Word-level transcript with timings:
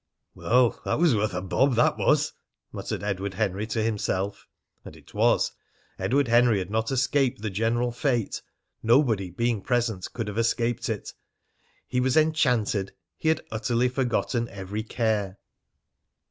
"Well, 0.33 0.81
that 0.83 0.97
was 0.97 1.13
worth 1.15 1.35
a 1.35 1.43
bob, 1.43 1.75
that 1.75 1.95
was!" 1.95 2.33
muttered 2.71 3.03
Edward 3.03 3.35
Henry 3.35 3.67
to 3.67 3.83
himself. 3.83 4.47
And 4.83 4.95
it 4.95 5.13
was. 5.13 5.51
Edward 5.99 6.27
Henry 6.27 6.57
had 6.57 6.71
not 6.71 6.91
escaped 6.91 7.43
the 7.43 7.51
general 7.51 7.91
fate. 7.91 8.41
Nobody, 8.81 9.29
being 9.29 9.61
present, 9.61 10.11
could 10.11 10.27
have 10.27 10.39
escaped 10.39 10.89
it. 10.89 11.13
He 11.87 11.99
was 11.99 12.17
enchanted. 12.17 12.93
He 13.19 13.29
had 13.29 13.41
utterly 13.51 13.89
forgotten 13.89 14.49
every 14.49 14.81
care. 14.81 15.37